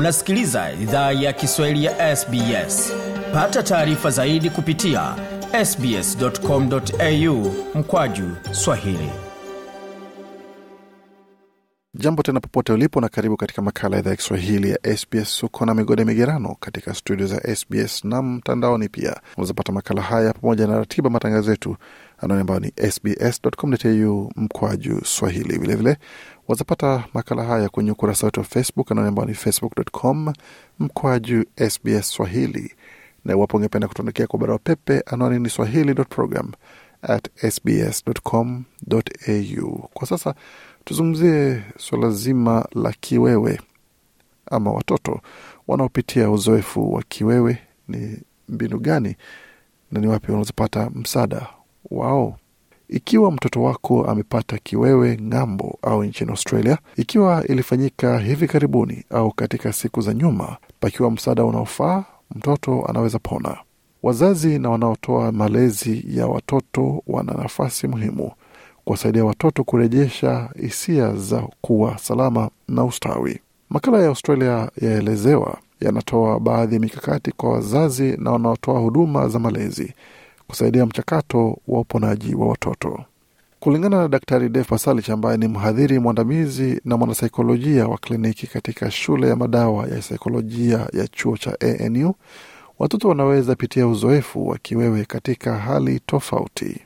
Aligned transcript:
Unasikiliza 0.00 0.72
idhaa 0.72 1.12
ya 1.12 1.32
Kiswahili 1.32 1.84
ya 1.84 2.16
SBS. 2.16 2.92
Pata 3.32 3.62
taarifa 3.62 4.10
zaidi 4.10 4.50
kupitia 4.50 5.14
sbs.com.au 5.64 7.52
mkwaju 7.74 8.36
swahili. 8.52 9.10
Jambo 11.94 12.22
tena 12.22 12.40
popote 12.40 12.72
ulipo 12.72 13.00
na 13.00 13.08
karibu 13.08 13.36
katika 13.36 13.62
makala 13.62 13.96
ya 13.96 14.00
idhaa 14.00 14.10
ya 14.10 14.16
Kiswahili 14.16 14.70
ya 14.70 14.96
SBS. 14.96 15.40
huko 15.40 15.66
na 15.66 15.74
migode 15.74 16.04
migerano 16.04 16.56
katika 16.60 16.94
studio 16.94 17.26
za 17.26 17.56
SBS 17.56 18.04
na 18.04 18.22
mtandaoni 18.22 18.88
pia 18.88 19.20
unazapata 19.36 19.72
makala 19.72 20.02
haya 20.02 20.32
pamoja 20.32 20.66
na 20.66 20.78
ratiba 20.78 21.10
matangazo 21.10 21.50
yetu 21.50 21.76
anaoni 22.20 22.40
ambayo 22.40 22.60
ni 22.60 22.72
sbs.com.au 22.90 24.32
mkwaju 24.36 25.00
swahili. 25.04 25.58
Vilevile 25.58 25.96
wazapata 26.48 27.04
makala 27.14 27.44
haya 27.44 27.68
kwenye 27.68 27.90
ukurasa 27.90 28.26
wetu 28.26 28.40
wa 28.40 28.46
Facebook 28.46 28.92
anaoni 28.92 29.08
ambayo 29.08 29.28
ni 29.28 29.34
facebook.com 29.34 30.32
mkwaju 30.78 31.44
sbs 31.70 32.08
swahili, 32.10 32.74
na 33.24 33.32
iwapo 33.32 33.56
ungependa 33.56 33.88
kutuandikia 33.88 34.26
kwa 34.26 34.38
barua 34.38 34.58
pepe 34.58 35.02
anwani 35.06 35.38
ni 35.40 35.50
swahili.program 35.50 36.52
at 37.02 37.28
sbs.com.au. 38.50 39.88
Kwa 39.94 40.06
sasa 40.06 40.34
tuzungumzie 40.84 41.62
suala 41.78 42.10
zima 42.10 42.68
la 42.74 42.92
kiwewe 43.00 43.60
ama 44.50 44.72
watoto 44.72 45.20
wanaopitia 45.68 46.30
uzoefu 46.30 46.92
wa 46.94 47.02
kiwewe. 47.02 47.58
Ni 47.88 48.18
mbinu 48.48 48.78
gani 48.78 49.16
na 49.92 50.00
ni 50.00 50.06
wapi 50.06 50.32
wanazopata 50.32 50.90
msaada 50.94 51.46
wao? 51.90 52.36
Ikiwa 52.88 53.32
mtoto 53.32 53.62
wako 53.62 54.04
amepata 54.04 54.58
kiwewe 54.58 55.18
ng'ambo 55.22 55.78
au 55.82 56.04
nchini 56.04 56.30
Australia, 56.30 56.78
ikiwa 56.96 57.46
ilifanyika 57.46 58.18
hivi 58.18 58.46
karibuni 58.48 59.04
au 59.10 59.30
katika 59.32 59.72
siku 59.72 60.00
za 60.00 60.14
nyuma, 60.14 60.56
pakiwa 60.80 61.10
msaada 61.10 61.44
unaofaa, 61.44 62.04
mtoto 62.36 62.84
anaweza 62.88 63.18
pona. 63.18 63.56
Wazazi 64.02 64.58
na 64.58 64.70
wanaotoa 64.70 65.32
malezi 65.32 66.04
ya 66.08 66.26
watoto 66.26 67.02
wana 67.06 67.32
nafasi 67.34 67.88
muhimu 67.88 68.30
kuwasaidia 68.84 69.24
watoto 69.24 69.64
kurejesha 69.64 70.48
hisia 70.60 71.12
za 71.14 71.48
kuwa 71.60 71.98
salama 71.98 72.50
na 72.68 72.84
ustawi. 72.84 73.40
Makala 73.70 73.98
ya 74.02 74.08
Australia 74.08 74.70
yaelezewa 74.82 75.58
yanatoa 75.80 76.40
baadhi 76.40 76.74
ya 76.74 76.80
mikakati 76.80 77.32
kwa 77.32 77.52
wazazi 77.52 78.16
na 78.16 78.30
wanaotoa 78.32 78.80
huduma 78.80 79.28
za 79.28 79.38
malezi 79.38 79.94
kusaidia 80.50 80.86
mchakato 80.86 81.58
wa 81.68 81.80
uponaji 81.80 82.34
wa 82.34 82.46
watoto. 82.48 83.04
Kulingana 83.60 83.98
na 83.98 84.08
Daktari 84.08 84.48
Dave 84.48 84.68
Pasalich 84.68 85.10
ambaye 85.10 85.36
ni 85.38 85.48
mhadhiri 85.48 85.98
mwandamizi 85.98 86.80
na 86.84 86.96
mwanasaikolojia 86.96 87.88
wa 87.88 87.98
kliniki 87.98 88.46
katika 88.46 88.90
shule 88.90 89.28
ya 89.28 89.36
madawa 89.36 89.88
ya 89.88 90.02
saikolojia 90.02 90.86
ya 90.92 91.08
chuo 91.08 91.36
cha 91.36 91.56
ANU, 91.60 92.14
watoto 92.78 93.08
wanaweza 93.08 93.54
pitia 93.54 93.86
uzoefu 93.86 94.48
wa 94.48 94.58
kiwewe 94.58 95.04
katika 95.04 95.56
hali 95.58 96.00
tofauti. 96.00 96.80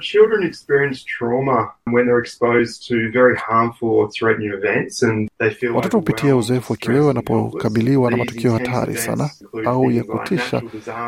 Children 0.00 0.46
experience 0.46 1.04
trauma 1.04 1.72
when 1.86 2.06
they're 2.06 2.18
exposed 2.20 2.88
to 2.88 3.10
very 3.10 3.36
harmful 3.36 3.88
or 3.88 4.08
threatening 4.10 4.52
events 4.52 5.02
and 5.02 5.28
they 5.38 5.50
feel 5.50 5.72
Watoto 5.76 5.96
hupitia 5.98 6.36
uzoefu 6.36 6.72
wa 6.72 6.76
kiwewe 6.76 7.06
wanapokabiliwa 7.06 8.10
na 8.10 8.16
matukio 8.16 8.52
hatari 8.52 8.96
sana 8.96 9.30
au 9.64 9.90
ya 9.90 10.04
kutisha, 10.04 10.62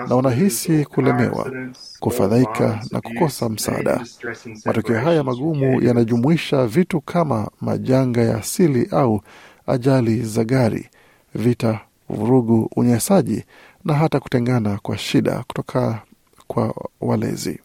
na 0.08 0.14
wanahisi 0.16 0.84
kulemewa, 0.84 1.52
kufadhaika 2.00 2.80
na 2.90 3.00
kukosa 3.00 3.48
msaada. 3.48 4.04
Matukio 4.64 4.98
haya 5.00 5.24
magumu 5.24 5.82
yanajumuisha 5.82 6.66
vitu 6.66 7.00
kama 7.00 7.50
majanga 7.60 8.20
ya 8.20 8.36
asili 8.38 8.88
au 8.90 9.20
ajali 9.66 10.22
za 10.22 10.44
gari, 10.44 10.88
vita, 11.34 11.80
vurugu, 12.08 12.70
unyanyasaji 12.76 13.44
na 13.84 13.94
hata 13.94 14.20
kutengana 14.20 14.78
kwa 14.82 14.98
shida 14.98 15.44
kutoka 15.48 16.02
kwa 16.46 16.74
walezi. 17.00 17.60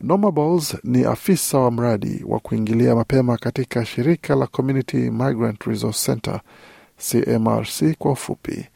Norma 0.00 0.30
Bowles 0.30 0.76
ni 0.84 1.04
afisa 1.04 1.58
wa 1.58 1.70
mradi 1.70 2.24
wa 2.26 2.40
kuingilia 2.40 2.94
mapema 2.94 3.36
katika 3.36 3.84
shirika 3.84 4.34
la 4.34 4.46
Community 4.46 4.96
Migrant 4.96 5.62
Resource 5.64 6.06
Center 6.06 6.40
CMRC 7.10 7.94
kwa 7.98 8.12
ufupi. 8.12 8.66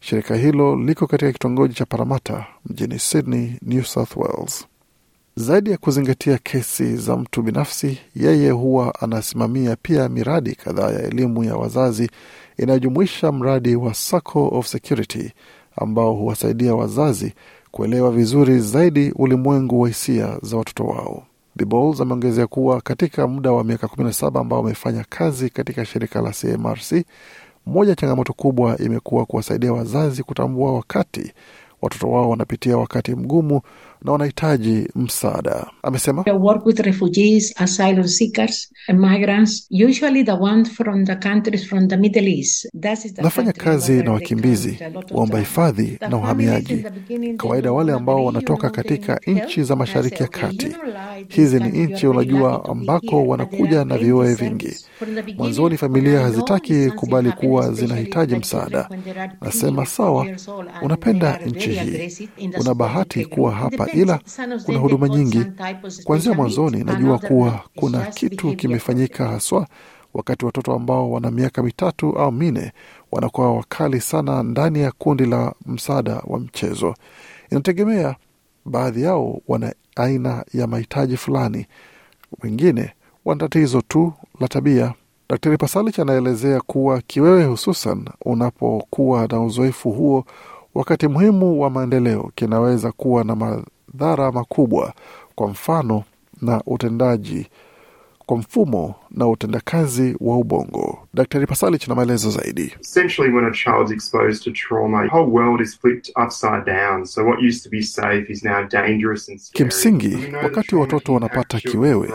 Shirika 0.00 0.36
hilo 0.36 0.76
liko 0.76 1.06
katika 1.06 1.32
kitongoji 1.32 1.74
cha 1.74 1.86
Paramata 1.86 2.46
mjini 2.66 2.98
Sydney, 2.98 3.52
New 3.62 3.82
South 3.82 4.16
Wales. 4.16 4.66
Zaidi 5.36 5.70
ya 5.70 5.76
kuzingatia 5.78 6.38
kesi 6.38 6.96
za 6.96 7.16
mtu 7.16 7.42
binafsi, 7.42 7.98
yeye 8.16 8.50
huwa 8.50 9.00
anasimamia 9.00 9.76
pia 9.82 10.08
miradi 10.08 10.54
kadhaa 10.54 10.90
ya 10.90 11.02
elimu 11.02 11.44
ya 11.44 11.56
wazazi 11.56 12.10
inayojumuisha 12.58 13.32
mradi 13.32 13.76
wa 13.76 13.92
Circle 13.92 14.48
of 14.52 14.66
Security 14.66 15.30
ambao 15.76 16.12
huwasaidia 16.14 16.74
wazazi 16.74 17.34
kuelewa 17.74 18.10
vizuri 18.10 18.58
zaidi 18.60 19.12
ulimwengu 19.16 19.80
wa 19.80 19.88
hisia 19.88 20.38
za 20.42 20.56
watoto 20.56 20.84
wao. 20.84 21.22
Bibols 21.56 22.00
ameongezea 22.00 22.46
kuwa 22.46 22.80
katika 22.80 23.26
muda 23.26 23.52
wa 23.52 23.64
miaka 23.64 23.86
17 23.86 24.40
ambao 24.40 24.58
amefanya 24.60 25.04
kazi 25.08 25.50
katika 25.50 25.84
shirika 25.84 26.20
la 26.20 26.30
CMRC, 26.30 27.04
moja 27.66 27.90
ya 27.90 27.96
changamoto 27.96 28.32
kubwa 28.32 28.78
imekuwa 28.78 29.26
kuwasaidia 29.26 29.72
wazazi 29.72 30.22
kutambua 30.22 30.72
wakati 30.72 31.32
watoto 31.82 32.10
wao 32.10 32.30
wanapitia 32.30 32.78
wakati 32.78 33.14
mgumu 33.14 33.60
na 34.02 34.12
wanahitaji 34.12 34.88
msaada. 34.94 35.66
Amesema 35.82 36.22
I 36.26 36.32
work 36.32 36.66
with 36.66 36.80
refugees, 36.80 37.54
asylum 37.56 38.08
seekers, 38.08 38.72
and 38.88 38.98
migrants, 39.00 39.66
usually 39.70 40.24
the 40.24 40.32
ones 40.32 40.70
from 40.72 41.04
the 41.04 41.14
countries 41.16 41.66
from 41.66 41.88
the 41.88 41.96
Middle 41.96 42.28
East. 42.28 42.68
That 42.80 43.04
is 43.04 43.14
the 43.14 43.22
nafanya 43.22 43.52
kazi 43.52 43.92
na 44.02 44.12
wakimbizi, 44.12 44.78
waomba 45.10 45.38
hifadhi 45.38 45.98
na 46.10 46.16
uhamiaji, 46.16 46.84
kawaida 47.36 47.72
wale 47.72 47.92
ambao 47.92 48.24
wanatoka 48.24 48.70
katika 48.70 49.20
nchi 49.26 49.62
za 49.62 49.76
Mashariki 49.76 50.22
ya 50.22 50.28
Kati. 50.28 50.76
Hizi 51.28 51.60
ni 51.60 51.68
nchi 51.86 52.06
unajua 52.06 52.64
ambako 52.64 53.26
wanakuja 53.26 53.84
na 53.84 53.98
vioe 53.98 54.34
vingi. 54.34 54.76
Mwanzoni 55.36 55.76
familia 55.76 56.20
hazitaki 56.20 56.90
kubali 56.90 57.32
kuwa 57.32 57.72
zinahitaji 57.72 58.36
msaada. 58.36 58.88
Nasema 59.40 59.86
sawa, 59.86 60.26
unapenda 60.82 61.40
nchi 61.46 61.70
hii, 61.70 62.28
una 62.60 62.74
bahati 62.74 63.24
kuwa 63.24 63.54
It 63.74 63.83
hapa, 63.84 63.96
ila 63.98 64.20
kuna 64.64 64.78
huduma 64.78 65.08
nyingi. 65.08 65.44
Kuanzia 66.04 66.34
mwanzoni 66.34 66.84
najua 66.84 67.18
kuwa 67.18 67.60
kuna 67.76 68.00
kitu 68.06 68.56
kimefanyika 68.56 69.28
haswa 69.28 69.66
wakati 70.14 70.44
watoto 70.46 70.72
ambao 70.72 71.10
wana 71.10 71.30
miaka 71.30 71.62
mitatu 71.62 72.18
au 72.18 72.32
minne 72.32 72.72
wanakuwa 73.12 73.52
wakali 73.56 74.00
sana 74.00 74.42
ndani 74.42 74.80
ya 74.80 74.92
kundi 74.92 75.26
la 75.26 75.54
msaada 75.66 76.22
wa 76.26 76.38
mchezo. 76.40 76.94
Inategemea, 77.50 78.16
baadhi 78.64 79.02
yao 79.02 79.40
wana 79.48 79.74
aina 79.96 80.44
ya 80.54 80.66
mahitaji 80.66 81.16
fulani, 81.16 81.66
wengine 82.42 82.92
wana 83.24 83.40
tatizo 83.48 83.80
tu 83.80 84.12
la 84.40 84.48
tabia. 84.48 84.94
Daktari 85.28 85.56
Pasalich 85.56 85.98
anaelezea 85.98 86.60
kuwa 86.60 87.00
kiwewe, 87.00 87.44
hususan 87.44 88.04
unapokuwa 88.24 89.26
na 89.26 89.40
uzoefu 89.40 89.90
huo, 89.92 90.24
wakati 90.74 91.08
muhimu 91.08 91.60
wa 91.60 91.70
maendeleo, 91.70 92.30
kinaweza 92.34 92.92
kuwa 92.92 93.24
na 93.24 93.62
madhara 93.94 94.32
makubwa, 94.32 94.92
kwa 95.34 95.48
mfano 95.48 96.04
na 96.42 96.62
utendaji 96.66 97.46
kwa 98.26 98.36
mfumo 98.36 98.94
na 99.10 99.28
utendakazi 99.28 100.16
wa 100.20 100.36
ubongo. 100.38 100.98
Daktari 101.14 101.46
Pasalich 101.46 101.88
na 101.88 101.94
maelezo 101.94 102.30
zaidi. 102.30 102.74
When 103.18 103.44
a 103.44 103.50
child's 103.52 103.90
exposed 103.92 104.44
to 104.44 104.50
trauma, 104.52 105.02
the 105.02 105.08
whole 105.08 105.30
world 105.30 105.60
is 105.60 105.78
flipped 105.80 106.10
upside 106.26 106.64
down. 106.66 107.04
So 107.06 107.24
what 107.24 107.40
used 107.42 107.62
to 107.64 107.70
be 107.70 107.82
safe 107.82 108.32
is 108.32 108.42
now 108.44 108.62
dangerous 108.68 109.28
and 109.28 109.40
scary. 109.40 109.70
Kimsingi, 109.70 110.18
wakati 110.42 110.76
watoto 110.76 111.14
wanapata 111.14 111.60
kiwewe, 111.60 112.10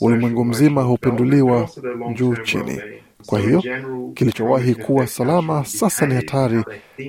ulimwengu 0.00 0.44
mzima 0.44 0.82
hupinduliwa 0.82 1.68
juu 2.14 2.36
chini. 2.36 2.80
Kwa 3.26 3.40
hiyo 3.40 3.62
kilichowahi 4.14 4.74
kuwa 4.74 5.06
salama 5.06 5.64
sasa 5.64 6.06
ni 6.06 6.14
hatari 6.14 6.64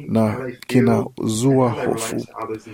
na 0.08 0.52
kinazua 0.68 1.70
hofu. 1.70 2.26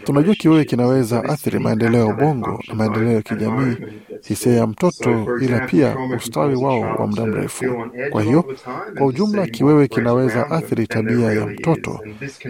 Tunajua 0.03 0.35
kiwewe 0.35 0.65
kinaweza 0.65 1.23
athiri 1.23 1.59
maendeleo 1.59 2.05
ya 2.07 2.13
ubongo 2.13 2.63
na 2.67 2.75
maendeleo 2.75 3.11
ya 3.13 3.21
kijamii, 3.21 3.75
hisia 4.23 4.53
ya 4.53 4.67
mtoto, 4.67 5.37
ila 5.41 5.59
pia 5.59 5.97
ustawi 6.17 6.55
wao 6.55 6.79
wa 6.81 7.07
muda 7.07 7.25
mrefu. 7.25 7.65
Kwa 8.11 8.21
hiyo, 8.23 8.55
kwa 8.97 9.05
ujumla, 9.07 9.47
kiwewe 9.47 9.87
kinaweza 9.87 10.51
athiri 10.51 10.87
tabia 10.87 11.31
ya 11.31 11.45
mtoto, 11.47 11.99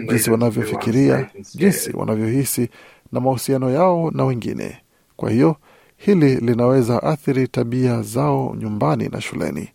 jinsi 0.08 0.30
wanavyofikiria, 0.30 1.30
jinsi 1.54 1.96
wanavyohisi 1.96 2.68
na 3.12 3.20
mahusiano 3.20 3.70
yao 3.70 4.10
na 4.14 4.24
wengine. 4.24 4.76
Kwa 5.16 5.30
hiyo 5.30 5.56
hili 5.96 6.34
linaweza 6.36 7.02
athiri 7.02 7.48
tabia 7.48 8.02
zao 8.02 8.56
nyumbani 8.58 9.08
na 9.08 9.20
shuleni. 9.20 9.68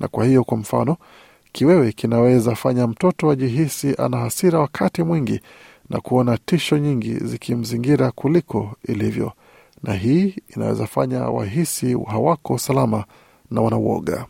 Na 0.00 0.08
kwa 0.08 0.24
hiyo, 0.24 0.44
kwa 0.44 0.56
mfano, 0.58 0.96
kiwewe 1.52 1.92
kinaweza 1.92 2.54
fanya 2.54 2.86
mtoto 2.86 3.30
ajihisi 3.30 3.94
ana 3.98 4.16
hasira 4.16 4.58
wakati 4.58 5.02
mwingi 5.02 5.40
na 5.90 6.00
kuona 6.00 6.38
tisho 6.38 6.78
nyingi 6.78 7.14
zikimzingira 7.14 8.10
kuliko 8.10 8.72
ilivyo, 8.88 9.32
na 9.82 9.92
hii 9.94 10.34
inaweza 10.56 10.86
fanya 10.86 11.20
wahisi 11.22 11.96
hawako 12.06 12.58
salama 12.58 13.04
na 13.50 13.60
wanauoga. 13.60 14.26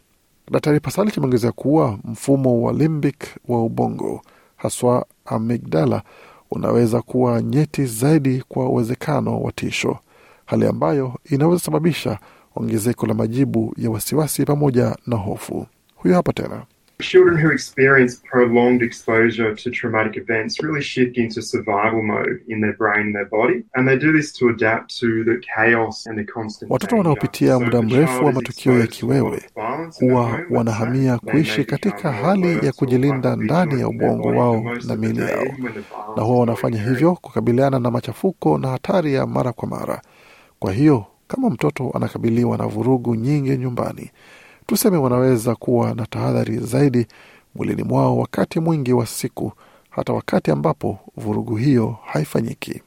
Daktari 0.50 0.80
Pasali 0.80 1.10
kimeongezea 1.10 1.52
kuwa 1.52 1.98
mfumo 2.04 2.62
wa 2.62 2.72
limbic 2.72 3.24
wa 3.48 3.62
ubongo 3.64 4.22
haswa 4.56 5.06
amigdala, 5.24 6.02
unaweza 6.50 7.02
kuwa 7.02 7.42
nyeti 7.42 7.86
zaidi 7.86 8.42
kwa 8.48 8.68
uwezekano 8.68 9.40
wa 9.40 9.52
tisho, 9.52 9.98
hali 10.46 10.66
ambayo 10.66 11.14
inaweza 11.30 11.58
sababisha 11.64 12.18
ongezeko 12.56 13.06
la 13.06 13.14
majibu 13.14 13.74
ya 13.78 13.90
wasiwasi 13.90 14.44
pamoja 14.44 14.96
na 15.06 15.16
hofu. 15.16 15.66
Huyo 15.96 16.14
hapa 16.14 16.32
tena. 16.32 16.62
Children 17.02 17.36
who 17.46 17.52
experience 17.52 18.20
prolonged 18.30 18.82
exposure 18.82 19.54
to 19.54 19.70
traumatic 19.70 20.16
events 20.16 20.60
really 20.62 20.82
shift 20.82 21.16
into 21.18 21.42
survival 21.42 22.02
mode 22.02 22.38
in 22.48 22.60
their 22.60 22.76
brain 22.76 23.00
and 23.06 23.14
their 23.14 23.28
body, 23.28 23.64
and 23.74 23.88
they 23.88 23.96
do 23.98 24.12
this 24.12 24.32
to 24.32 24.48
adapt 24.48 25.00
to 25.00 25.24
the 25.24 25.40
chaos 25.54 26.06
and 26.06 26.18
the 26.18 26.24
constant 26.32 26.70
Watoto 26.70 26.96
wanaopitia 26.96 27.58
muda 27.58 27.82
mrefu 27.82 28.24
wa 28.24 28.32
matukio 28.32 28.78
ya 28.80 28.86
kiwewe 28.86 29.42
huwa 30.00 30.40
wanahamia 30.50 31.18
kuishi 31.18 31.64
katika 31.64 32.12
hali 32.12 32.66
ya 32.66 32.72
kujilinda 32.72 33.36
ndani 33.36 33.80
ya 33.80 33.88
ubongo 33.88 34.28
wao 34.28 34.64
na 34.88 34.96
miili 34.96 35.20
yao, 35.22 35.46
na 36.16 36.22
huwa 36.22 36.40
wanafanya 36.40 36.82
hivyo 36.82 37.14
kukabiliana 37.14 37.78
na 37.78 37.90
machafuko 37.90 38.58
na 38.58 38.68
hatari 38.68 39.14
ya 39.14 39.26
mara 39.26 39.52
kwa 39.52 39.68
mara. 39.68 40.02
Kwa 40.58 40.72
hiyo 40.72 41.06
kama 41.34 41.50
mtoto 41.50 41.90
anakabiliwa 41.94 42.58
na 42.58 42.66
vurugu 42.66 43.14
nyingi 43.14 43.56
nyumbani, 43.56 44.10
tuseme 44.66 44.96
wanaweza 44.96 45.54
kuwa 45.54 45.94
na 45.94 46.06
tahadhari 46.06 46.58
zaidi 46.58 47.06
mwilini 47.54 47.82
mwao 47.82 48.18
wakati 48.18 48.60
mwingi 48.60 48.92
wa 48.92 49.06
siku, 49.06 49.52
hata 49.90 50.12
wakati 50.12 50.50
ambapo 50.50 50.98
vurugu 51.16 51.56
hiyo 51.56 51.96
haifanyiki. 52.04 52.82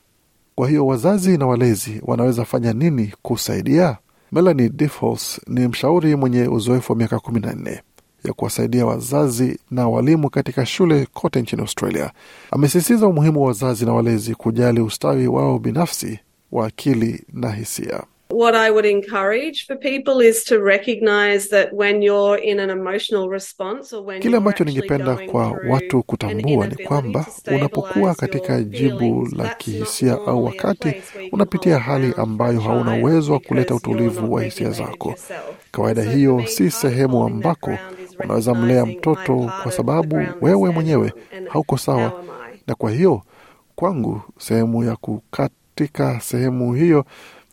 Kwa 0.55 0.69
hiyo 0.69 0.87
wazazi 0.87 1.37
na 1.37 1.47
walezi 1.47 2.01
wanaweza 2.03 2.45
fanya 2.45 2.73
nini 2.73 3.13
kusaidia? 3.21 3.97
Melanie 4.31 4.69
Diffos 4.69 5.41
ni 5.47 5.67
mshauri 5.67 6.15
mwenye 6.15 6.47
uzoefu 6.47 6.91
wa 6.91 6.97
miaka 6.97 7.19
kumi 7.19 7.39
na 7.39 7.53
nne 7.53 7.81
ya 8.23 8.33
kuwasaidia 8.33 8.85
wazazi 8.85 9.59
na 9.71 9.87
walimu 9.87 10.29
katika 10.29 10.65
shule 10.65 11.07
kote 11.13 11.41
nchini 11.41 11.61
Australia. 11.61 12.11
Amesisitiza 12.51 13.07
umuhimu 13.07 13.41
wa 13.41 13.47
wazazi 13.47 13.85
na 13.85 13.93
walezi 13.93 14.35
kujali 14.35 14.81
ustawi 14.81 15.27
wao 15.27 15.59
binafsi 15.59 16.19
wa 16.51 16.67
akili 16.67 17.23
na 17.33 17.51
hisia. 17.51 18.03
What 18.29 18.55
I 18.55 18.71
would 18.71 18.85
encourage 18.85 19.65
for 19.67 19.75
people 19.75 20.19
is 20.19 20.43
to 20.45 20.59
recognize 20.59 21.49
that 21.49 21.71
when 21.73 22.01
you're 22.01 22.37
in 22.37 22.59
an 22.59 22.69
emotional 22.71 23.29
response 23.29 23.93
or 23.93 24.01
when 24.03 24.21
Kile 24.21 24.37
ambacho 24.37 24.63
ningependa 24.63 25.15
kwa 25.15 25.59
watu 25.69 26.03
kutambua 26.03 26.67
ni 26.67 26.75
kwamba 26.75 27.25
unapokuwa 27.55 28.15
katika 28.15 28.61
jibu 28.63 29.27
la 29.35 29.49
kihisia 29.55 30.13
au 30.13 30.45
wakati 30.45 30.93
unapitia 31.31 31.79
hali 31.79 32.13
ambayo 32.17 32.59
hauna 32.59 32.95
uwezo 32.97 33.33
wa 33.33 33.39
kuleta 33.39 33.75
utulivu 33.75 34.33
wa 34.33 34.43
hisia 34.43 34.69
zako. 34.71 35.15
Kawaida 35.71 36.03
hiyo 36.03 36.43
si 36.47 36.71
sehemu 36.71 37.23
ambako 37.23 37.77
unaweza 38.23 38.53
mlea 38.53 38.85
mtoto 38.85 39.51
kwa 39.63 39.71
sababu 39.71 40.21
wewe 40.41 40.69
mwenyewe 40.71 41.13
hauko 41.49 41.77
sawa, 41.77 42.23
na 42.67 42.75
kwa 42.75 42.91
hiyo 42.91 43.21
kwangu 43.75 44.21
sehemu 44.39 44.83
ya 44.83 44.95
kukatika 44.95 46.19
sehemu 46.19 46.73
hiyo 46.73 47.05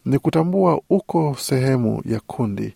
ni 0.05 0.19
kutambua 0.19 0.81
uko 0.91 1.37
sehemu 1.39 2.03
ya 2.05 2.21
kundi 2.21 2.75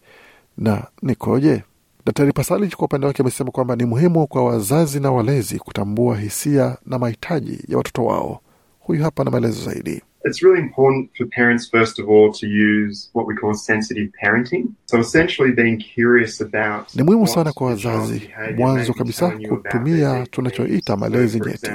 na 0.59 0.87
nikoje. 1.03 1.63
Daktari 2.07 2.33
Pasali 2.33 2.69
kwa 2.71 2.85
upande 2.85 3.07
wake 3.07 3.23
amesema 3.23 3.51
kwamba 3.51 3.77
ni 3.77 3.85
muhimu 3.85 4.27
kwa 4.27 4.45
wazazi 4.45 5.01
na 5.01 5.13
walezi 5.13 5.59
kutambua 5.59 6.17
hisia 6.19 6.77
na 6.87 6.99
mahitaji 6.99 7.59
ya 7.69 7.77
watoto 7.79 8.05
wao. 8.05 8.41
Huyu 8.81 9.03
hapa 9.03 9.25
na 9.25 9.31
maelezo 9.31 9.71
zaidi. 9.71 10.03
It's 10.27 10.43
really 10.43 10.59
important 10.61 11.11
for 11.17 11.25
parents, 11.27 11.69
first 11.69 12.01
of 12.01 12.09
all, 12.09 12.33
to 12.33 12.47
use 12.49 13.11
what 13.13 13.27
we 13.29 13.35
call 13.37 13.55
sensitive 13.55 14.11
parenting. 14.23 14.65
So 14.87 14.99
essentially 14.99 15.53
being 15.53 15.79
curious 15.79 16.41
about 16.41 16.95
Ni 16.97 17.03
muhimu 17.03 17.27
sana 17.27 17.53
kwa 17.53 17.67
wazazi 17.67 18.31
mwanzo 18.57 18.93
kabisa 18.95 19.31
kutumia 19.49 20.27
tunachoita 20.31 20.97
malezi 20.97 21.41
nyeti. 21.41 21.71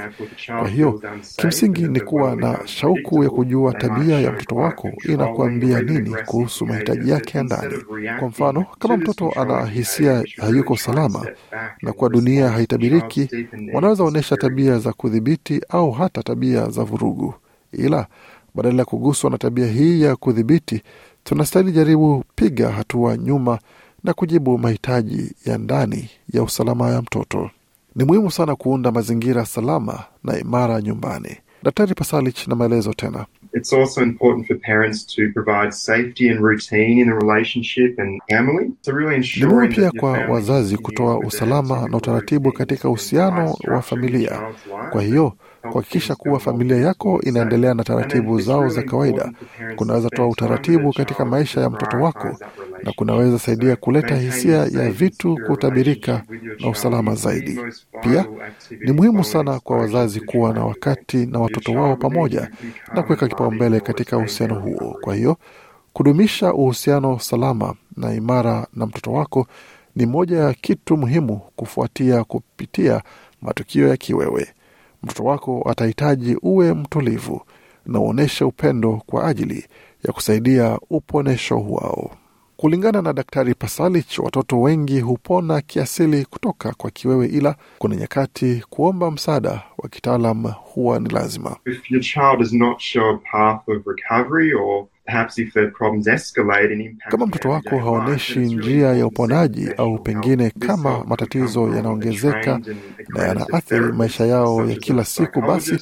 Kwa 0.58 0.68
hiyo 0.68 1.02
kimsingi 1.36 1.82
ni 1.82 2.00
kuwa 2.00 2.36
na 2.36 2.58
shauku 2.64 3.24
ya 3.24 3.30
kujua 3.30 3.74
tabia 3.74 4.20
ya 4.20 4.32
mtoto 4.32 4.56
wako 4.56 4.90
inakuambia 5.04 5.82
nini 5.82 6.14
kuhusu 6.26 6.66
mahitaji 6.66 7.10
yake 7.10 7.38
ya 7.38 7.44
ndani. 7.44 7.74
Kwa 8.18 8.28
mfano, 8.28 8.66
kama 8.78 8.96
mtoto 8.96 9.30
anahisia 9.40 10.10
ana 10.12 10.20
hisia 10.20 10.44
hayuko 10.46 10.76
salama 10.76 11.26
na 11.82 11.92
kuwa 11.92 12.10
dunia 12.10 12.48
haitabiriki, 12.48 13.28
wanaweza 13.72 14.04
onyesha 14.04 14.36
tabia 14.36 14.78
za 14.78 14.92
kudhibiti 14.92 15.60
au 15.68 15.90
hata 15.90 16.22
tabia 16.22 16.70
za 16.70 16.84
vurugu. 16.84 17.34
Ila 17.72 18.06
badala 18.54 18.78
ya 18.78 18.84
kuguswa 18.84 19.30
na 19.30 19.38
tabia 19.38 19.66
hii 19.66 20.00
ya 20.02 20.16
kudhibiti, 20.16 20.82
tunastahili 21.24 21.72
jaribu 21.72 22.24
piga 22.34 22.70
hatua 22.70 23.16
nyuma 23.16 23.58
na 24.04 24.12
kujibu 24.14 24.58
mahitaji 24.58 25.32
ya 25.46 25.58
ndani 25.58 26.10
ya 26.32 26.42
usalama 26.42 26.90
ya 26.90 27.02
mtoto. 27.02 27.50
Ni 27.96 28.04
muhimu 28.04 28.30
sana 28.30 28.56
kuunda 28.56 28.92
mazingira 28.92 29.46
salama 29.46 30.04
na 30.24 30.38
imara 30.38 30.80
nyumbani. 30.82 31.36
Daktari 31.62 31.94
Pasalich 31.94 32.48
na 32.48 32.54
maelezo 32.54 32.92
tena. 32.94 33.26
It's 33.54 33.72
also 33.72 34.02
important 34.02 34.46
for 34.46 34.56
parents 34.58 35.06
to 35.06 35.22
provide 35.34 35.72
safety 35.72 36.28
and 36.30 36.40
routine 36.40 37.00
in 37.00 37.06
the 37.08 37.14
relationship 37.26 37.98
and 37.98 38.20
family. 38.30 38.70
So 38.80 38.92
really 38.92 39.18
Ni 39.40 39.46
muhimu 39.46 39.74
pia 39.74 39.90
kwa 39.90 40.12
wazazi 40.12 40.76
kutoa 40.76 41.18
usalama 41.18 41.88
na 41.88 41.96
utaratibu 41.96 42.52
katika 42.52 42.88
uhusiano 42.88 43.56
wa 43.68 43.82
familia. 43.82 44.40
Kwa 44.90 45.02
hiyo 45.02 45.32
kuhakikisha 45.70 46.14
kuwa 46.14 46.40
familia 46.40 46.76
yako 46.76 47.20
inaendelea 47.22 47.74
na 47.74 47.84
taratibu 47.84 48.40
zao 48.40 48.68
za 48.68 48.82
kawaida. 48.82 49.32
Kunaweza 49.76 50.10
toa 50.10 50.28
utaratibu 50.28 50.92
katika 50.92 51.24
maisha 51.24 51.60
ya 51.60 51.70
mtoto 51.70 51.96
wako 51.96 52.36
na 52.82 52.92
kunaweza 52.92 53.38
saidia 53.38 53.76
kuleta 53.76 54.16
hisia 54.16 54.56
ya 54.56 54.90
vitu 54.90 55.38
kutabirika 55.46 56.22
na 56.60 56.68
usalama 56.68 57.14
zaidi. 57.14 57.60
Pia 58.02 58.26
ni 58.80 58.92
muhimu 58.92 59.24
sana 59.24 59.60
kwa 59.60 59.78
wazazi 59.78 60.20
kuwa 60.20 60.52
na 60.52 60.64
wakati 60.64 61.26
na 61.26 61.38
watoto 61.38 61.72
wao 61.72 61.96
pamoja 61.96 62.50
na 62.94 63.02
kuweka 63.02 63.28
kipaumbele 63.28 63.80
katika 63.80 64.16
uhusiano 64.18 64.54
huo. 64.60 64.98
Kwa 65.00 65.14
hiyo 65.14 65.36
kudumisha 65.92 66.52
uhusiano 66.54 67.18
salama 67.18 67.74
na 67.96 68.14
imara 68.14 68.66
na 68.74 68.86
mtoto 68.86 69.12
wako 69.12 69.46
ni 69.96 70.06
moja 70.06 70.38
ya 70.38 70.54
kitu 70.54 70.96
muhimu 70.96 71.40
kufuatia 71.56 72.24
kupitia 72.24 73.02
matukio 73.42 73.88
ya 73.88 73.96
kiwewe. 73.96 74.48
Mtoto 75.02 75.24
wako 75.24 75.66
atahitaji 75.70 76.36
uwe 76.42 76.74
mtulivu 76.74 77.40
na 77.86 77.98
uonyeshe 78.00 78.44
upendo 78.44 79.02
kwa 79.06 79.26
ajili 79.28 79.66
ya 80.04 80.12
kusaidia 80.12 80.78
uponesho 80.90 81.56
wao. 81.60 82.10
Kulingana 82.56 83.02
na 83.02 83.12
Daktari 83.12 83.54
Pasalich, 83.54 84.18
watoto 84.18 84.60
wengi 84.60 85.00
hupona 85.00 85.60
kiasili 85.60 86.24
kutoka 86.24 86.72
kwa 86.72 86.90
kiwewe, 86.90 87.26
ila 87.26 87.56
kuna 87.78 87.96
nyakati 87.96 88.64
kuomba 88.70 89.10
msaada 89.10 89.62
wa 89.78 89.88
kitaalam 89.88 90.42
huwa 90.44 90.98
ni 91.00 91.08
lazima. 91.08 91.56
Kama 97.10 97.26
mtoto 97.26 97.50
wako 97.50 97.78
haonyeshi 97.78 98.38
njia 98.38 98.88
ya 98.88 99.06
uponaji 99.06 99.70
au 99.76 99.98
pengine 99.98 100.50
kama 100.50 101.04
matatizo 101.04 101.68
yanaongezeka 101.76 102.60
na 103.08 103.22
yanaathiri 103.22 103.92
maisha 103.92 104.26
yao 104.26 104.66
ya 104.70 104.76
kila 104.76 105.04
siku, 105.04 105.40
basi 105.40 105.78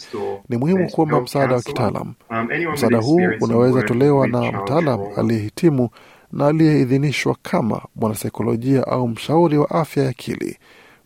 ni 0.48 0.56
muhimu 0.56 0.90
kuomba 0.90 1.20
msaada 1.20 1.54
wa 1.54 1.62
kitaalam. 1.62 2.14
Um, 2.30 2.48
Msaada 2.72 2.98
huu 2.98 3.20
unaweza 3.40 3.82
tolewa 3.82 4.26
na 4.26 4.52
mtaalam 4.52 5.00
aliyehitimu 5.16 5.88
na 6.32 6.46
aliyeidhinishwa 6.46 7.36
kama 7.42 7.82
mwanasaikolojia 7.96 8.86
au 8.86 9.08
mshauri 9.08 9.58
wa 9.58 9.70
afya 9.70 10.02
ya 10.04 10.10
akili. 10.10 10.58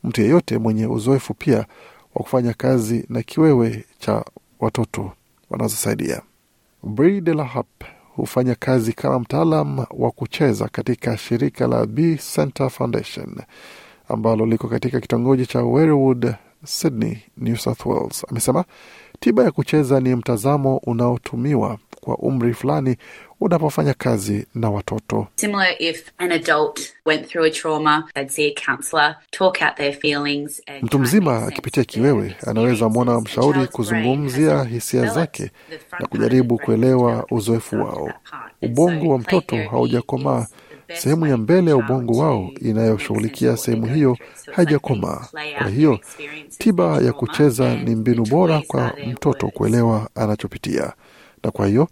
Mtu 0.04 0.20
yeyote 0.22 0.58
mwenye 0.58 0.86
uzoefu 0.86 1.34
pia 1.34 1.56
wa 2.14 2.22
kufanya 2.22 2.52
kazi 2.54 3.06
na 3.08 3.22
kiwewe 3.22 3.84
cha 3.98 4.24
watoto 4.60 5.12
wanazosaidia. 5.50 6.22
Bri 6.82 7.20
de 7.20 7.34
la 7.34 7.44
Harpe 7.44 7.86
hufanya 8.16 8.54
kazi 8.54 8.92
kama 8.92 9.18
mtaalam 9.18 9.78
wa 9.90 10.10
kucheza 10.10 10.68
katika 10.68 11.16
shirika 11.16 11.66
la 11.66 11.86
B 11.86 12.16
Center 12.34 12.70
Foundation 12.70 13.36
ambalo 14.08 14.46
liko 14.46 14.68
katika 14.68 15.00
kitongoji 15.00 15.46
cha 15.46 15.62
Werewood, 15.62 16.34
Sydney, 16.64 17.18
New 17.36 17.56
South 17.56 17.86
Wales. 17.86 18.26
Amesema 18.30 18.64
tiba 19.20 19.44
ya 19.44 19.50
kucheza 19.50 20.00
ni 20.00 20.14
mtazamo 20.16 20.76
unaotumiwa 20.76 21.78
kwa 22.00 22.16
umri 22.18 22.54
fulani 22.54 22.96
unapofanya 23.40 23.94
kazi 23.94 24.46
na 24.54 24.70
watoto. 24.70 25.26
Similar 25.36 25.74
if 25.78 26.10
an 26.18 26.32
adult 26.32 26.80
went 27.06 27.28
through 27.28 27.46
a 27.46 27.50
trauma, 27.50 28.04
they'd 28.14 28.30
see 28.30 28.46
a 28.56 28.66
counsellor, 28.66 29.16
talk 29.30 29.58
out 29.62 29.76
their 29.76 29.92
feelings 29.92 30.62
and 30.66 30.82
Mtu 30.82 30.98
mzima 30.98 31.46
akipitia 31.46 31.84
kiwewe 31.84 32.36
anaweza 32.46 32.88
mwona 32.88 33.20
mshauri 33.20 33.66
kuzungumzia 33.66 34.64
hisia 34.64 35.06
zake 35.06 35.50
na 36.00 36.06
kujaribu 36.06 36.58
kuelewa 36.58 37.26
uzoefu 37.30 37.76
wao. 37.76 38.12
Ubongo 38.62 39.08
wa 39.12 39.18
mtoto 39.18 39.56
haujakomaa. 39.70 40.46
Sehemu 40.94 41.26
ya 41.26 41.36
mbele 41.36 41.70
ya 41.70 41.76
ubongo 41.76 42.18
wao 42.18 42.50
inayoshughulikia 42.60 43.56
sehemu 43.56 43.86
hiyo 43.86 44.16
haijakomaa. 44.52 45.26
Kwa 45.58 45.68
hiyo 45.68 45.98
tiba 46.58 46.98
ya 47.00 47.12
kucheza 47.12 47.74
ni 47.76 47.94
mbinu 47.94 48.26
bora 48.26 48.62
kwa 48.66 48.92
mtoto 49.06 49.48
kuelewa 49.48 50.08
anachopitia, 50.14 50.92
na 51.44 51.50
kwa 51.50 51.66
hiyo 51.66 51.88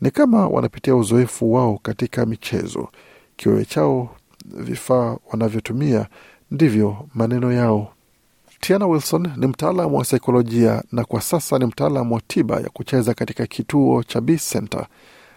ni 0.00 0.10
kama 0.10 0.48
wanapitia 0.48 0.96
uzoefu 0.96 1.52
wao 1.52 1.78
katika 1.82 2.26
michezo. 2.26 2.88
Kiwewe 3.36 3.64
chao, 3.64 4.10
vifaa 4.44 5.16
wanavyotumia 5.32 6.06
ndivyo 6.50 6.96
maneno 7.14 7.52
yao. 7.52 7.92
Tiana 8.60 8.86
Wilson 8.86 9.30
ni 9.36 9.46
mtaalamu 9.46 9.96
wa 9.98 10.04
saikolojia 10.04 10.82
na 10.92 11.04
kwa 11.04 11.20
sasa 11.20 11.58
ni 11.58 11.66
mtaalamu 11.66 12.14
wa 12.14 12.20
tiba 12.26 12.60
ya 12.60 12.68
kucheza 12.68 13.14
katika 13.14 13.46
kituo 13.46 14.02
cha 14.02 14.20
B 14.20 14.36
Center. 14.36 14.86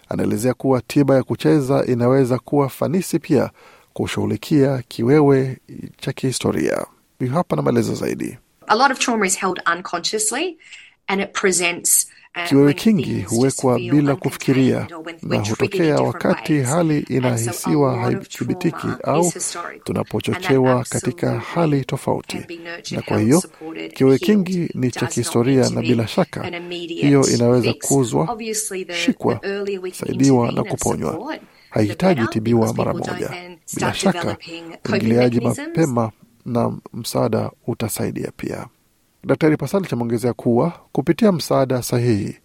Anaelezea 0.09 0.53
kuwa 0.53 0.81
tiba 0.81 1.15
ya 1.15 1.23
kucheza 1.23 1.85
inaweza 1.85 2.39
kuwa 2.39 2.69
fanisi 2.69 3.19
pia 3.19 3.49
kushughulikia 3.93 4.83
kiwewe 4.87 5.57
cha 5.99 6.13
kihistoria. 6.13 6.85
Hapa 7.33 7.55
na 7.55 7.61
maelezo 7.61 7.95
zaidi. 7.95 8.37
A 8.67 8.75
lot 8.75 8.91
of 8.93 8.99
trauma 8.99 9.27
is 9.27 9.37
held 9.39 9.61
unconsciously 9.75 10.57
and 11.07 11.21
it 11.21 11.31
presents 11.33 12.07
Kiwewe 12.47 12.73
kingi 12.73 13.21
huwekwa 13.21 13.79
bila 13.79 14.15
kufikiria 14.15 14.87
na 15.21 15.39
hutokea 15.39 15.95
wakati 15.95 16.59
hali 16.61 16.99
inahisiwa 16.99 17.97
haithibitiki 17.99 18.87
au 19.03 19.33
tunapochochewa 19.83 20.83
katika 20.89 21.39
hali 21.39 21.85
tofauti. 21.85 22.37
Na 22.91 23.01
kwa 23.01 23.19
hiyo 23.19 23.43
kiwewe 23.93 24.17
kingi 24.19 24.69
ni 24.73 24.91
cha 24.91 25.05
kihistoria 25.07 25.69
na 25.69 25.81
bila 25.81 26.07
shaka 26.07 26.51
hiyo 26.69 27.27
inaweza 27.27 27.73
the- 27.73 27.79
shikwa, 28.95 29.39
saidiwa 29.93 30.51
na 30.51 30.63
kuponywa. 30.63 31.37
Haihitaji 31.69 32.27
tibiwa 32.27 32.73
mara 32.73 32.93
moja. 32.93 33.29
Bila 33.75 33.93
shaka 33.93 34.37
uingiliaji 34.93 35.39
mapema 35.41 36.11
na 36.45 36.71
msaada 36.93 37.51
utasaidia 37.67 38.31
pia. 38.37 38.65
Daktari 39.23 39.57
Pasalic 39.57 39.93
ameongezea 39.93 40.33
kuwa 40.33 40.73
kupitia 40.91 41.31
msaada 41.31 41.81
sahihi 41.81 42.37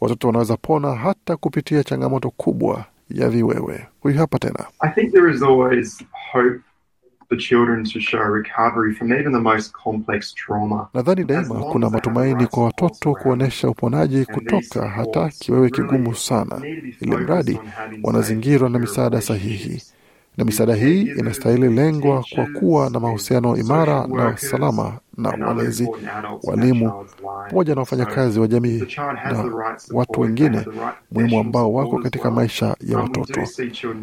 watoto 0.00 0.26
wanaweza 0.26 0.56
pona 0.56 0.94
hata 0.94 1.36
kupitia 1.36 1.84
changamoto 1.84 2.30
kubwa 2.30 2.84
ya 3.10 3.28
viwewe. 3.28 3.86
Huyu 4.00 4.18
hapa 4.18 4.38
tena. 4.38 4.64
I 4.80 4.90
think 4.90 5.12
there 5.12 5.34
is 5.34 5.42
always 5.42 6.04
hope 6.32 6.60
for 7.28 7.38
children 7.38 7.84
to 7.84 8.00
show 8.00 8.20
recovery 8.34 8.94
from 8.94 9.12
even 9.12 9.32
the 9.32 9.38
most 9.38 9.72
complex 9.72 10.34
trauma. 10.34 10.88
Nadhani 10.94 11.24
daima 11.24 11.54
kuna 11.54 11.90
matumaini 11.90 12.46
kwa 12.46 12.64
watoto 12.64 13.14
kuonyesha 13.14 13.68
uponaji 13.68 14.24
kutoka 14.24 14.88
hata 14.88 15.28
kiwewe 15.28 15.70
kigumu 15.70 16.14
sana, 16.14 16.60
ili 17.00 17.16
mradi 17.16 17.60
wanazingirwa 18.02 18.70
na 18.70 18.78
misaada 18.78 19.20
sahihi. 19.20 19.82
Na 20.36 20.44
misaada 20.44 20.74
hii 20.74 21.00
inastahili 21.02 21.68
lengwa 21.68 22.24
kwa 22.34 22.46
kuwa 22.46 22.90
na 22.90 23.00
mahusiano 23.00 23.56
imara 23.56 24.06
na 24.06 24.36
salama 24.36 24.98
na 25.16 25.46
walezi, 25.46 25.88
walimu, 26.44 26.92
pamoja 27.48 27.74
na 27.74 27.80
wafanyakazi 27.80 28.40
wa 28.40 28.46
jamii 28.48 28.82
na 29.24 29.44
watu 29.92 30.20
wengine 30.20 30.66
muhimu 31.10 31.40
ambao 31.40 31.72
wako 31.72 31.98
katika 31.98 32.30
maisha 32.30 32.76
ya 32.80 32.98
watoto. 32.98 33.40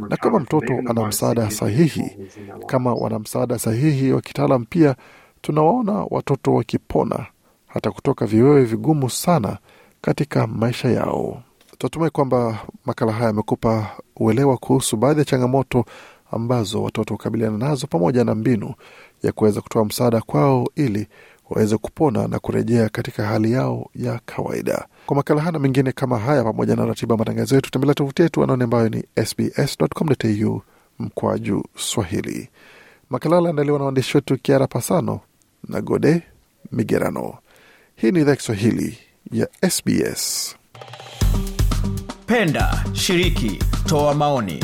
Na 0.10 0.18
kama 0.18 0.40
mtoto 0.40 0.74
ana 0.90 1.06
msaada 1.08 1.52
sahihi, 1.52 2.18
kama 2.66 2.94
wana 2.94 3.20
msaada 3.20 3.60
sahihi 3.60 4.12
wa 4.12 4.22
kitaalam, 4.22 4.66
pia 4.66 4.96
tunawaona 5.42 6.06
watoto 6.10 6.54
wakipona 6.54 7.26
hata 7.68 7.92
kutoka 7.92 8.26
viwewe 8.26 8.64
vigumu 8.64 9.10
sana 9.10 9.58
katika 10.02 10.48
maisha 10.48 10.90
yao. 10.90 11.44
Tunatumai 11.78 12.10
kwamba 12.10 12.60
makala 12.86 13.12
haya 13.12 13.26
yamekupa 13.28 13.88
uelewa 14.18 14.58
kuhusu 14.58 14.98
baadhi 14.98 15.20
ya 15.20 15.26
changamoto 15.26 15.86
ambazo 16.32 16.84
watoto 16.84 17.14
hukabiliana 17.14 17.58
nazo 17.58 17.88
pamoja 17.88 18.24
na 18.24 18.36
mbinu 18.36 18.74
ya 19.24 19.32
kuweza 19.32 19.62
kutoa 19.62 19.86
msaada 19.86 20.22
kwao 20.22 20.68
ili 20.76 21.08
waweze 21.50 21.78
kupona 21.78 22.28
na 22.28 22.40
kurejea 22.40 22.90
katika 22.90 23.26
hali 23.26 23.52
yao 23.52 23.90
ya 23.96 24.20
kawaida. 24.26 24.86
Kwa 25.06 25.16
makala 25.16 25.42
haya 25.42 25.60
mengine 25.60 25.92
kama 25.92 26.20
haya, 26.20 26.44
pamoja 26.44 26.76
na 26.76 26.86
ratiba 26.86 27.18
matangazo 27.18 27.56
yetu, 27.56 27.72
tembelea 27.72 27.94
tovuti 27.96 28.22
yetu 28.22 28.44
anaone 28.44 28.64
ambayo 28.64 28.90
ni 28.90 29.04
sbs.com.au 29.26 30.62
mkwaju 31.00 31.64
Swahili. 31.78 32.50
Makala 33.10 33.38
aliandaliwa 33.38 33.80
na 33.80 33.86
waandishi 33.86 34.18
wetu 34.18 34.38
Kiara 34.38 34.68
Pasano 34.68 35.20
na 35.68 35.82
Gode 35.82 36.22
Migerano. 36.72 37.38
Hii 37.96 38.12
ni 38.12 38.20
idhaa 38.22 38.36
Kiswahili 38.36 38.98
ya 39.32 39.48
SBS. 39.70 40.56
Penda, 42.26 42.86
shiriki, 42.94 43.60
toa 43.86 44.14
maoni. 44.14 44.64